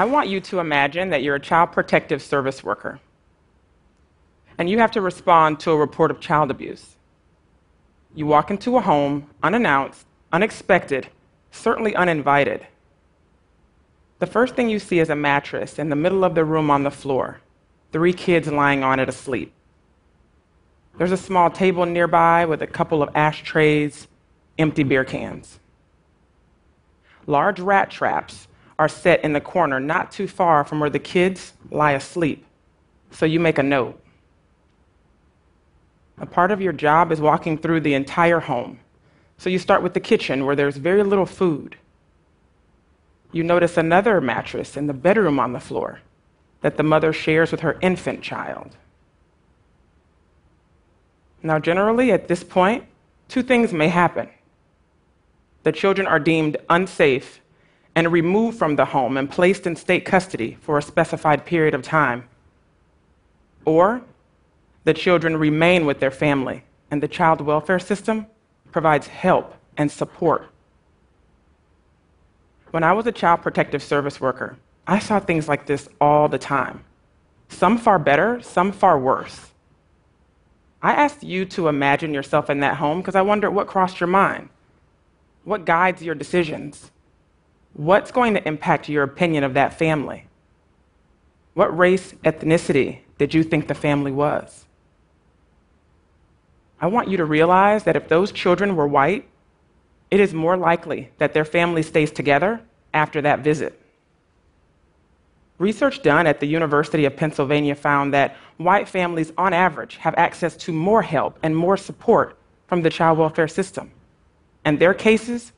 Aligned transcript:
I 0.00 0.06
want 0.06 0.30
you 0.30 0.40
to 0.40 0.60
imagine 0.60 1.10
that 1.10 1.22
you're 1.22 1.34
a 1.34 1.40
child 1.40 1.72
protective 1.72 2.22
service 2.22 2.64
worker 2.64 3.00
and 4.56 4.70
you 4.70 4.78
have 4.78 4.92
to 4.92 5.02
respond 5.02 5.60
to 5.60 5.72
a 5.72 5.76
report 5.76 6.10
of 6.10 6.20
child 6.20 6.50
abuse. 6.50 6.96
You 8.14 8.24
walk 8.24 8.50
into 8.50 8.78
a 8.78 8.80
home 8.80 9.28
unannounced, 9.42 10.06
unexpected, 10.32 11.08
certainly 11.50 11.94
uninvited. 11.94 12.66
The 14.20 14.26
first 14.26 14.54
thing 14.54 14.70
you 14.70 14.78
see 14.78 15.00
is 15.00 15.10
a 15.10 15.14
mattress 15.14 15.78
in 15.78 15.90
the 15.90 15.96
middle 15.96 16.24
of 16.24 16.34
the 16.34 16.46
room 16.46 16.70
on 16.70 16.82
the 16.82 16.90
floor, 16.90 17.42
three 17.92 18.14
kids 18.14 18.48
lying 18.48 18.82
on 18.82 19.00
it 19.00 19.08
asleep. 19.10 19.52
There's 20.96 21.12
a 21.12 21.18
small 21.18 21.50
table 21.50 21.84
nearby 21.84 22.46
with 22.46 22.62
a 22.62 22.66
couple 22.66 23.02
of 23.02 23.14
ashtrays, 23.14 24.08
empty 24.58 24.82
beer 24.82 25.04
cans. 25.04 25.58
Large 27.26 27.60
rat 27.60 27.90
traps 27.90 28.48
are 28.80 28.88
set 28.88 29.22
in 29.22 29.34
the 29.34 29.40
corner 29.42 29.78
not 29.78 30.10
too 30.10 30.26
far 30.26 30.64
from 30.64 30.80
where 30.80 30.88
the 30.88 30.98
kids 30.98 31.52
lie 31.70 31.92
asleep. 31.92 32.46
So 33.10 33.26
you 33.26 33.38
make 33.38 33.58
a 33.58 33.62
note. 33.62 34.02
A 36.18 36.24
part 36.24 36.50
of 36.50 36.62
your 36.62 36.72
job 36.72 37.12
is 37.12 37.20
walking 37.20 37.58
through 37.58 37.80
the 37.80 37.92
entire 37.92 38.40
home. 38.40 38.80
So 39.36 39.50
you 39.50 39.58
start 39.58 39.82
with 39.82 39.92
the 39.92 40.00
kitchen 40.00 40.46
where 40.46 40.56
there's 40.56 40.78
very 40.78 41.02
little 41.02 41.26
food. 41.26 41.76
You 43.32 43.44
notice 43.44 43.76
another 43.76 44.18
mattress 44.18 44.78
in 44.78 44.86
the 44.86 44.94
bedroom 44.94 45.38
on 45.38 45.52
the 45.52 45.60
floor 45.60 46.00
that 46.62 46.78
the 46.78 46.82
mother 46.82 47.12
shares 47.12 47.50
with 47.50 47.60
her 47.60 47.76
infant 47.82 48.22
child. 48.22 48.76
Now, 51.42 51.58
generally, 51.58 52.12
at 52.12 52.28
this 52.28 52.42
point, 52.42 52.84
two 53.28 53.42
things 53.42 53.74
may 53.74 53.88
happen. 53.88 54.30
The 55.64 55.72
children 55.72 56.06
are 56.06 56.18
deemed 56.18 56.56
unsafe 56.70 57.42
and 57.94 58.12
removed 58.12 58.58
from 58.58 58.76
the 58.76 58.86
home 58.86 59.16
and 59.16 59.30
placed 59.30 59.66
in 59.66 59.76
state 59.76 60.04
custody 60.04 60.56
for 60.60 60.78
a 60.78 60.82
specified 60.82 61.44
period 61.44 61.74
of 61.74 61.82
time. 61.82 62.28
Or 63.64 64.02
the 64.84 64.94
children 64.94 65.36
remain 65.36 65.86
with 65.86 66.00
their 66.00 66.10
family, 66.10 66.64
and 66.90 67.02
the 67.02 67.08
child 67.08 67.40
welfare 67.40 67.78
system 67.78 68.26
provides 68.72 69.08
help 69.08 69.54
and 69.76 69.90
support. 69.90 70.48
When 72.70 72.84
I 72.84 72.92
was 72.92 73.06
a 73.06 73.12
child 73.12 73.42
protective 73.42 73.82
service 73.82 74.20
worker, 74.20 74.56
I 74.86 74.98
saw 74.98 75.20
things 75.20 75.48
like 75.48 75.66
this 75.66 75.88
all 76.00 76.28
the 76.28 76.38
time. 76.38 76.84
Some 77.48 77.78
far 77.78 77.98
better, 77.98 78.40
some 78.40 78.72
far 78.72 78.98
worse. 78.98 79.50
I 80.82 80.92
asked 80.92 81.22
you 81.22 81.44
to 81.46 81.68
imagine 81.68 82.14
yourself 82.14 82.48
in 82.48 82.60
that 82.60 82.76
home 82.76 83.00
because 83.00 83.16
I 83.16 83.22
wondered 83.22 83.50
what 83.50 83.66
crossed 83.66 84.00
your 84.00 84.06
mind. 84.06 84.48
What 85.44 85.64
guides 85.64 86.02
your 86.02 86.14
decisions? 86.14 86.90
What's 87.72 88.10
going 88.10 88.34
to 88.34 88.48
impact 88.48 88.88
your 88.88 89.02
opinion 89.02 89.44
of 89.44 89.54
that 89.54 89.78
family? 89.78 90.26
What 91.54 91.76
race, 91.76 92.12
ethnicity 92.24 93.00
did 93.18 93.34
you 93.34 93.42
think 93.42 93.68
the 93.68 93.74
family 93.74 94.12
was? 94.12 94.64
I 96.80 96.86
want 96.86 97.08
you 97.08 97.18
to 97.18 97.24
realize 97.24 97.84
that 97.84 97.96
if 97.96 98.08
those 98.08 98.32
children 98.32 98.76
were 98.76 98.86
white, 98.86 99.28
it 100.10 100.20
is 100.20 100.32
more 100.32 100.56
likely 100.56 101.10
that 101.18 101.34
their 101.34 101.44
family 101.44 101.82
stays 101.82 102.10
together 102.10 102.60
after 102.94 103.20
that 103.22 103.40
visit. 103.40 103.80
Research 105.58 106.02
done 106.02 106.26
at 106.26 106.40
the 106.40 106.46
University 106.46 107.04
of 107.04 107.16
Pennsylvania 107.16 107.74
found 107.74 108.14
that 108.14 108.34
white 108.56 108.88
families, 108.88 109.30
on 109.36 109.52
average, 109.52 109.96
have 109.96 110.14
access 110.16 110.56
to 110.56 110.72
more 110.72 111.02
help 111.02 111.38
and 111.42 111.54
more 111.54 111.76
support 111.76 112.38
from 112.66 112.80
the 112.80 112.88
child 112.88 113.18
welfare 113.18 113.46
system. 113.46 113.90
And 114.64 114.78
their 114.78 114.94
cases 114.94 115.52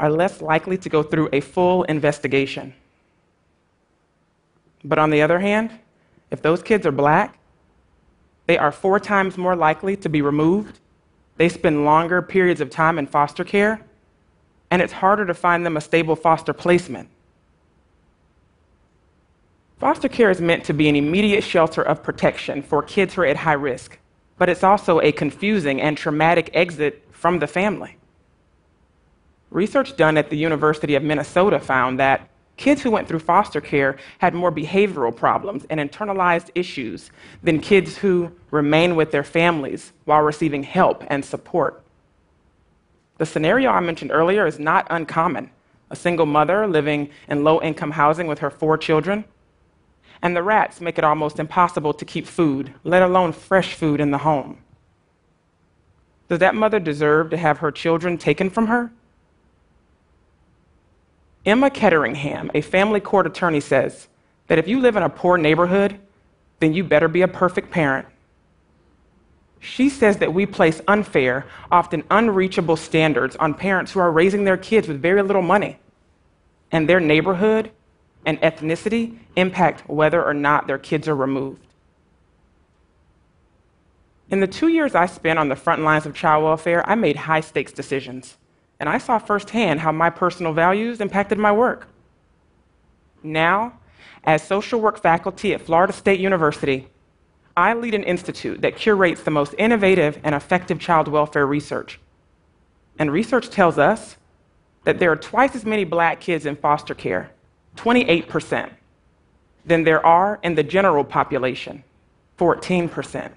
are 0.00 0.10
less 0.10 0.40
likely 0.40 0.78
to 0.78 0.88
go 0.88 1.02
through 1.02 1.28
a 1.32 1.40
full 1.40 1.84
investigation. 1.84 2.74
But 4.82 4.98
on 4.98 5.10
the 5.10 5.20
other 5.20 5.38
hand, 5.38 5.70
if 6.30 6.40
those 6.40 6.62
kids 6.62 6.86
are 6.86 6.92
black, 6.92 7.38
they 8.46 8.56
are 8.56 8.72
four 8.72 8.98
times 8.98 9.36
more 9.36 9.54
likely 9.54 9.96
to 9.98 10.08
be 10.08 10.22
removed. 10.22 10.80
They 11.36 11.50
spend 11.50 11.84
longer 11.84 12.22
periods 12.22 12.62
of 12.62 12.70
time 12.70 12.98
in 12.98 13.06
foster 13.06 13.44
care, 13.44 13.82
and 14.70 14.80
it's 14.80 14.94
harder 14.94 15.26
to 15.26 15.34
find 15.34 15.66
them 15.66 15.76
a 15.76 15.80
stable 15.82 16.16
foster 16.16 16.54
placement. 16.54 17.08
Foster 19.78 20.08
care 20.08 20.30
is 20.30 20.40
meant 20.40 20.64
to 20.64 20.72
be 20.72 20.88
an 20.88 20.96
immediate 20.96 21.44
shelter 21.44 21.82
of 21.82 22.02
protection 22.02 22.62
for 22.62 22.82
kids 22.82 23.14
who 23.14 23.22
are 23.22 23.26
at 23.26 23.36
high 23.36 23.52
risk, 23.52 23.98
but 24.38 24.48
it's 24.48 24.64
also 24.64 25.00
a 25.00 25.12
confusing 25.12 25.80
and 25.80 25.96
traumatic 25.96 26.50
exit 26.54 27.06
from 27.12 27.38
the 27.38 27.46
family. 27.46 27.96
Research 29.50 29.96
done 29.96 30.16
at 30.16 30.30
the 30.30 30.36
University 30.36 30.94
of 30.94 31.02
Minnesota 31.02 31.58
found 31.58 31.98
that 31.98 32.28
kids 32.56 32.82
who 32.82 32.90
went 32.90 33.08
through 33.08 33.18
foster 33.18 33.60
care 33.60 33.96
had 34.18 34.34
more 34.34 34.52
behavioral 34.52 35.14
problems 35.14 35.64
and 35.70 35.80
internalized 35.80 36.50
issues 36.54 37.10
than 37.42 37.60
kids 37.60 37.96
who 37.96 38.30
remain 38.50 38.96
with 38.96 39.10
their 39.10 39.24
families 39.24 39.92
while 40.04 40.20
receiving 40.20 40.62
help 40.62 41.04
and 41.08 41.24
support. 41.24 41.82
The 43.18 43.26
scenario 43.26 43.70
I 43.70 43.80
mentioned 43.80 44.12
earlier 44.12 44.46
is 44.46 44.58
not 44.58 44.86
uncommon 44.90 45.50
a 45.90 45.96
single 45.96 46.26
mother 46.26 46.66
living 46.66 47.10
in 47.28 47.44
low 47.44 47.60
income 47.60 47.90
housing 47.90 48.28
with 48.28 48.38
her 48.38 48.50
four 48.50 48.78
children. 48.78 49.24
And 50.22 50.36
the 50.36 50.42
rats 50.42 50.80
make 50.80 50.98
it 50.98 51.04
almost 51.04 51.38
impossible 51.38 51.94
to 51.94 52.04
keep 52.04 52.26
food, 52.26 52.72
let 52.84 53.02
alone 53.02 53.32
fresh 53.32 53.74
food, 53.74 54.00
in 54.00 54.10
the 54.10 54.18
home. 54.18 54.58
Does 56.28 56.38
that 56.38 56.54
mother 56.54 56.78
deserve 56.78 57.30
to 57.30 57.36
have 57.36 57.58
her 57.58 57.72
children 57.72 58.18
taken 58.18 58.50
from 58.50 58.68
her? 58.68 58.92
Emma 61.46 61.70
Ketteringham, 61.70 62.50
a 62.54 62.60
family 62.60 63.00
court 63.00 63.26
attorney, 63.26 63.60
says 63.60 64.08
that 64.48 64.58
if 64.58 64.68
you 64.68 64.80
live 64.80 64.96
in 64.96 65.02
a 65.02 65.08
poor 65.08 65.38
neighborhood, 65.38 65.98
then 66.58 66.74
you 66.74 66.84
better 66.84 67.08
be 67.08 67.22
a 67.22 67.28
perfect 67.28 67.70
parent. 67.70 68.06
She 69.58 69.88
says 69.88 70.18
that 70.18 70.34
we 70.34 70.46
place 70.46 70.80
unfair, 70.88 71.46
often 71.70 72.04
unreachable 72.10 72.76
standards 72.76 73.36
on 73.36 73.54
parents 73.54 73.92
who 73.92 74.00
are 74.00 74.10
raising 74.10 74.44
their 74.44 74.56
kids 74.56 74.88
with 74.88 75.00
very 75.00 75.22
little 75.22 75.42
money. 75.42 75.78
And 76.72 76.88
their 76.88 77.00
neighborhood 77.00 77.70
and 78.24 78.40
ethnicity 78.40 79.18
impact 79.36 79.88
whether 79.88 80.22
or 80.22 80.34
not 80.34 80.66
their 80.66 80.78
kids 80.78 81.08
are 81.08 81.16
removed. 81.16 81.66
In 84.30 84.40
the 84.40 84.46
two 84.46 84.68
years 84.68 84.94
I 84.94 85.06
spent 85.06 85.38
on 85.38 85.48
the 85.48 85.56
front 85.56 85.82
lines 85.82 86.06
of 86.06 86.14
child 86.14 86.44
welfare, 86.44 86.88
I 86.88 86.94
made 86.94 87.16
high 87.16 87.40
stakes 87.40 87.72
decisions 87.72 88.36
and 88.80 88.88
I 88.88 88.96
saw 88.96 89.18
firsthand 89.18 89.80
how 89.80 89.92
my 89.92 90.08
personal 90.08 90.54
values 90.54 91.00
impacted 91.00 91.38
my 91.38 91.52
work. 91.52 91.86
Now, 93.22 93.74
as 94.24 94.42
social 94.42 94.80
work 94.80 94.98
faculty 94.98 95.52
at 95.52 95.60
Florida 95.60 95.92
State 95.92 96.18
University, 96.18 96.88
I 97.54 97.74
lead 97.74 97.94
an 97.94 98.04
institute 98.04 98.62
that 98.62 98.76
curates 98.76 99.22
the 99.22 99.30
most 99.30 99.54
innovative 99.58 100.18
and 100.24 100.34
effective 100.34 100.80
child 100.80 101.08
welfare 101.08 101.46
research. 101.46 102.00
And 102.98 103.12
research 103.12 103.50
tells 103.50 103.78
us 103.78 104.16
that 104.84 104.98
there 104.98 105.12
are 105.12 105.16
twice 105.16 105.54
as 105.54 105.66
many 105.66 105.84
black 105.84 106.20
kids 106.20 106.46
in 106.46 106.56
foster 106.56 106.94
care, 106.94 107.30
28%, 107.76 108.70
than 109.66 109.84
there 109.84 110.04
are 110.04 110.40
in 110.42 110.54
the 110.54 110.62
general 110.62 111.04
population, 111.04 111.84
14%. 112.38 113.30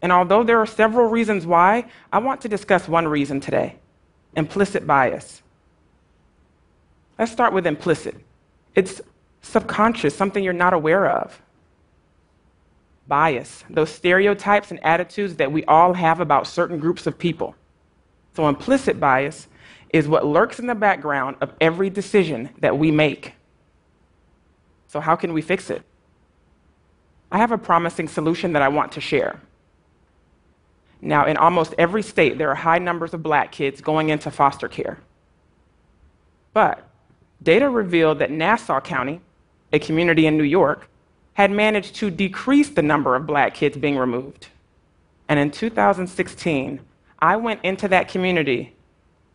And 0.00 0.10
although 0.10 0.42
there 0.42 0.58
are 0.58 0.66
several 0.66 1.08
reasons 1.10 1.46
why, 1.46 1.84
I 2.10 2.18
want 2.18 2.40
to 2.42 2.48
discuss 2.48 2.88
one 2.88 3.06
reason 3.06 3.40
today 3.40 3.76
implicit 4.36 4.86
bias. 4.86 5.42
Let's 7.18 7.32
start 7.32 7.52
with 7.52 7.66
implicit. 7.66 8.16
It's 8.74 9.00
subconscious, 9.42 10.14
something 10.14 10.42
you're 10.42 10.52
not 10.52 10.72
aware 10.72 11.08
of. 11.08 11.40
Bias, 13.06 13.64
those 13.68 13.90
stereotypes 13.90 14.70
and 14.70 14.84
attitudes 14.84 15.36
that 15.36 15.52
we 15.52 15.64
all 15.64 15.92
have 15.92 16.20
about 16.20 16.46
certain 16.46 16.78
groups 16.78 17.06
of 17.06 17.18
people. 17.18 17.54
So, 18.34 18.48
implicit 18.48 18.98
bias 18.98 19.46
is 19.90 20.08
what 20.08 20.26
lurks 20.26 20.58
in 20.58 20.66
the 20.66 20.74
background 20.74 21.36
of 21.40 21.52
every 21.60 21.90
decision 21.90 22.50
that 22.58 22.78
we 22.78 22.90
make. 22.90 23.34
So, 24.88 25.00
how 25.00 25.14
can 25.14 25.32
we 25.32 25.42
fix 25.42 25.70
it? 25.70 25.82
I 27.30 27.38
have 27.38 27.52
a 27.52 27.58
promising 27.58 28.08
solution 28.08 28.54
that 28.54 28.62
I 28.62 28.68
want 28.68 28.92
to 28.92 29.00
share. 29.00 29.40
Now, 31.04 31.26
in 31.26 31.36
almost 31.36 31.74
every 31.76 32.02
state, 32.02 32.38
there 32.38 32.50
are 32.50 32.54
high 32.54 32.78
numbers 32.78 33.12
of 33.12 33.22
black 33.22 33.52
kids 33.52 33.82
going 33.82 34.08
into 34.08 34.30
foster 34.30 34.68
care. 34.68 34.98
But 36.54 36.88
data 37.42 37.68
revealed 37.68 38.20
that 38.20 38.30
Nassau 38.30 38.80
County, 38.80 39.20
a 39.70 39.78
community 39.78 40.26
in 40.26 40.38
New 40.38 40.44
York, 40.44 40.88
had 41.34 41.50
managed 41.50 41.96
to 41.96 42.10
decrease 42.10 42.70
the 42.70 42.80
number 42.80 43.16
of 43.16 43.26
black 43.26 43.54
kids 43.54 43.76
being 43.76 43.98
removed. 43.98 44.48
And 45.28 45.38
in 45.38 45.50
2016, 45.50 46.80
I 47.18 47.36
went 47.36 47.60
into 47.62 47.86
that 47.88 48.08
community 48.08 48.74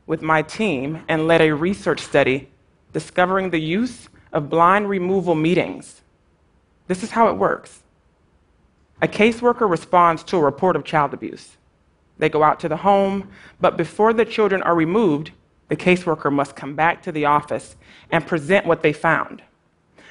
with 0.08 0.24
my 0.24 0.42
team 0.42 1.04
and 1.08 1.28
led 1.28 1.42
a 1.42 1.54
research 1.54 2.00
study 2.00 2.50
discovering 2.94 3.52
the 3.52 3.60
use 3.60 4.10
of 4.34 4.50
blind 4.50 4.90
removal 4.90 5.36
meetings. 5.36 6.02
This 6.88 7.04
is 7.04 7.12
how 7.12 7.28
it 7.28 7.38
works 7.38 7.84
a 9.02 9.08
caseworker 9.08 9.70
responds 9.70 10.24
to 10.24 10.36
a 10.36 10.42
report 10.42 10.76
of 10.76 10.84
child 10.84 11.14
abuse. 11.14 11.56
They 12.20 12.30
go 12.30 12.44
out 12.44 12.60
to 12.60 12.70
the 12.70 12.78
home, 12.78 13.30
but 13.60 13.78
before 13.78 14.14
the 14.14 14.26
children 14.26 14.62
are 14.62 14.76
removed, 14.76 15.32
the 15.70 15.76
caseworker 15.76 16.32
must 16.32 16.56
come 16.56 16.76
back 16.76 17.02
to 17.04 17.12
the 17.12 17.26
office 17.26 17.76
and 18.12 18.28
present 18.28 18.66
what 18.66 18.84
they 18.84 18.94
found. 18.94 19.42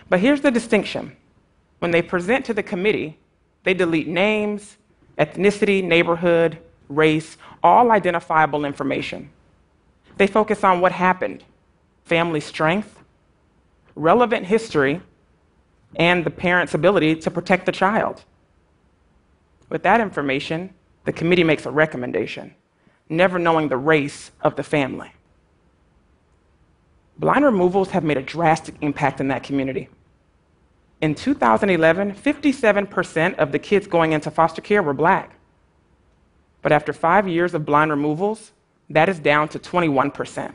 But 0.09 0.21
here's 0.21 0.41
the 0.41 0.51
distinction 0.51 1.17
when 1.79 1.91
they 1.93 2.03
present 2.03 2.45
to 2.47 2.55
the 2.55 2.63
committee, 2.63 3.19
they 3.63 3.75
delete 3.75 4.09
names, 4.09 4.79
ethnicity, 5.19 5.85
neighborhood, 5.85 6.59
race, 6.89 7.37
all 7.63 7.93
identifiable 7.93 8.65
information. 8.65 9.31
They 10.17 10.27
focus 10.27 10.65
on 10.65 10.81
what 10.81 10.93
happened, 10.93 11.45
family 12.05 12.41
strength, 12.41 12.99
relevant 13.95 14.47
history, 14.47 15.03
and 15.97 16.25
the 16.25 16.31
parent's 16.31 16.75
ability 16.75 17.17
to 17.17 17.31
protect 17.31 17.67
the 17.67 17.73
child. 17.73 18.25
With 19.69 19.83
that 19.83 20.01
information, 20.01 20.75
the 21.09 21.13
committee 21.15 21.43
makes 21.43 21.65
a 21.65 21.71
recommendation, 21.71 22.55
never 23.09 23.39
knowing 23.39 23.69
the 23.69 23.79
race 23.79 24.31
of 24.43 24.57
the 24.57 24.63
family. 24.63 25.11
Blind 27.19 27.47
removals 27.47 27.89
have 27.93 28.05
made 28.05 28.19
a 28.19 28.23
drastic 28.23 28.75
impact 28.83 29.19
in 29.19 29.29
that 29.29 29.43
community. 29.43 29.89
In 31.01 31.15
2011, 31.15 32.13
57% 32.13 33.37
of 33.37 33.53
the 33.53 33.59
kids 33.59 33.87
going 33.87 34.13
into 34.13 34.31
foster 34.31 34.61
care 34.61 34.83
were 34.83 34.93
black. 34.93 35.35
But 36.61 36.73
after 36.73 36.93
five 36.93 37.27
years 37.27 37.55
of 37.55 37.65
blind 37.65 37.91
removals, 37.91 38.53
that 38.91 39.09
is 39.09 39.19
down 39.19 39.49
to 39.49 39.59
21%. 39.59 40.53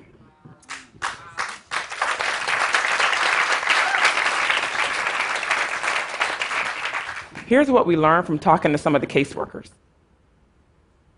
Here's 7.48 7.72
what 7.72 7.88
we 7.88 7.98
learned 7.98 8.28
from 8.28 8.38
talking 8.38 8.72
to 8.72 8.78
some 8.78 8.94
of 8.94 9.02
the 9.02 9.08
caseworkers. 9.08 9.72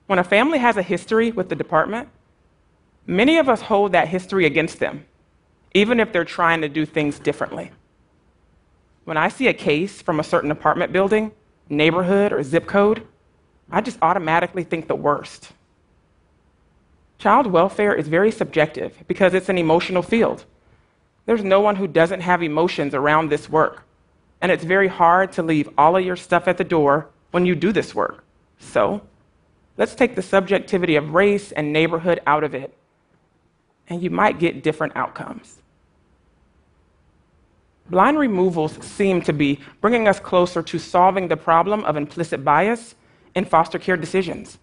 When 0.08 0.20
a 0.20 0.24
family 0.24 0.60
has 0.60 0.78
a 0.78 0.84
history 0.84 1.32
with 1.32 1.50
the 1.50 1.56
department, 1.56 2.10
many 3.08 3.38
of 3.38 3.50
us 3.50 3.62
hold 3.62 3.92
that 3.94 4.08
history 4.08 4.46
against 4.46 4.80
them, 4.80 5.06
even 5.74 6.00
if 6.00 6.12
they're 6.12 6.26
trying 6.26 6.62
to 6.62 6.70
do 6.70 6.86
things 6.86 7.20
differently. 7.20 7.72
When 9.04 9.18
I 9.18 9.30
see 9.30 9.48
a 9.48 9.54
case 9.54 10.02
from 10.02 10.20
a 10.20 10.24
certain 10.24 10.52
apartment 10.52 10.92
building, 10.92 11.32
neighborhood, 11.70 12.34
or 12.34 12.44
zip 12.44 12.66
code, 12.66 13.06
I 13.72 13.82
just 13.82 13.98
automatically 14.02 14.64
think 14.64 14.88
the 14.88 14.96
worst. 14.96 15.52
Child 17.18 17.48
welfare 17.48 17.94
is 17.94 18.08
very 18.08 18.32
subjective 18.32 19.04
because 19.08 19.34
it's 19.34 19.50
an 19.50 19.58
emotional 19.58 20.04
field. 20.04 20.46
There's 21.26 21.44
no 21.44 21.62
one 21.62 21.76
who 21.76 21.88
doesn't 21.88 22.22
have 22.22 22.44
emotions 22.44 22.94
around 22.94 23.30
this 23.30 23.50
work. 23.50 23.84
And 24.42 24.52
it's 24.52 24.64
very 24.64 24.88
hard 24.88 25.32
to 25.34 25.44
leave 25.44 25.70
all 25.78 25.96
of 25.96 26.06
your 26.06 26.16
stuff 26.16 26.48
at 26.48 26.58
the 26.58 26.64
door 26.64 27.10
when 27.32 27.46
you 27.46 27.56
do 27.56 27.72
this 27.72 27.96
work. 27.96 28.24
So, 28.60 29.02
let's 29.78 29.96
take 29.96 30.16
the 30.16 30.22
subjectivity 30.22 30.96
of 30.96 31.14
race 31.14 31.52
and 31.52 31.74
neighborhood 31.74 32.22
out 32.26 32.44
of 32.44 32.56
it, 32.56 32.76
and 33.88 34.02
you 34.02 34.10
might 34.10 34.40
get 34.40 34.64
different 34.64 34.96
outcomes. 34.96 35.58
Blind 37.90 38.18
removals 38.18 38.84
seem 38.84 39.22
to 39.22 39.34
be 39.34 39.60
bringing 39.80 40.08
us 40.08 40.20
closer 40.20 40.64
to 40.64 40.80
solving 40.80 41.28
the 41.28 41.38
problem 41.38 41.84
of 41.86 41.96
implicit 41.96 42.44
bias 42.44 42.96
in 43.36 43.46
foster 43.46 43.78
care 43.78 43.98
decisions. 43.98 44.58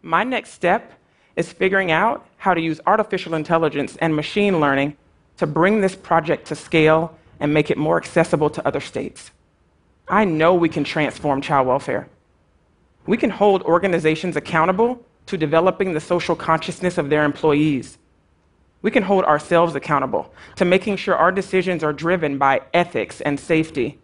My 0.00 0.24
next 0.24 0.52
step 0.52 0.94
is 1.36 1.52
figuring 1.52 1.90
out 1.90 2.26
how 2.36 2.54
to 2.54 2.60
use 2.60 2.80
artificial 2.86 3.34
intelligence 3.34 3.96
and 3.96 4.14
machine 4.14 4.60
learning 4.60 4.96
to 5.36 5.46
bring 5.46 5.80
this 5.80 5.96
project 5.96 6.46
to 6.46 6.54
scale 6.54 7.16
and 7.40 7.52
make 7.52 7.70
it 7.70 7.76
more 7.76 7.96
accessible 7.96 8.48
to 8.50 8.66
other 8.66 8.80
states. 8.80 9.30
I 10.08 10.24
know 10.24 10.54
we 10.54 10.68
can 10.68 10.84
transform 10.84 11.40
child 11.40 11.66
welfare. 11.66 12.08
We 13.06 13.16
can 13.16 13.30
hold 13.30 13.62
organizations 13.62 14.36
accountable 14.36 15.04
to 15.26 15.36
developing 15.36 15.92
the 15.92 16.00
social 16.00 16.36
consciousness 16.36 16.98
of 16.98 17.10
their 17.10 17.24
employees 17.24 17.98
we 18.84 18.90
can 18.90 19.02
hold 19.02 19.24
ourselves 19.24 19.74
accountable 19.74 20.30
to 20.56 20.64
making 20.66 20.96
sure 20.96 21.16
our 21.16 21.32
decisions 21.32 21.82
are 21.82 21.94
driven 21.94 22.36
by 22.36 22.60
ethics 22.74 23.22
and 23.22 23.40
safety. 23.40 23.98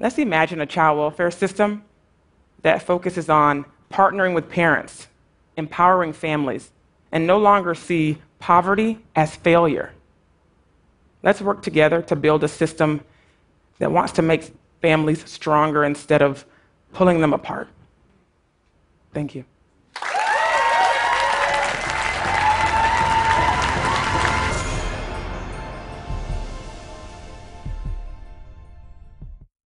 Let's 0.00 0.18
imagine 0.18 0.60
a 0.60 0.66
child 0.66 0.98
welfare 0.98 1.30
system 1.30 1.84
that 2.62 2.82
focuses 2.82 3.28
on 3.28 3.64
partnering 3.88 4.34
with 4.34 4.50
parents, 4.50 5.06
empowering 5.56 6.12
families, 6.12 6.72
and 7.12 7.28
no 7.28 7.38
longer 7.38 7.76
see 7.76 8.18
poverty 8.40 8.98
as 9.14 9.36
failure. 9.36 9.92
Let's 11.22 11.40
work 11.40 11.62
together 11.62 12.02
to 12.02 12.16
build 12.16 12.42
a 12.42 12.48
system 12.48 13.02
that 13.78 13.92
wants 13.92 14.14
to 14.14 14.22
make 14.22 14.52
families 14.82 15.30
stronger 15.30 15.84
instead 15.84 16.22
of 16.22 16.44
pulling 16.92 17.20
them 17.20 17.32
apart. 17.32 17.68
Thank 19.16 19.34
you. 19.34 19.55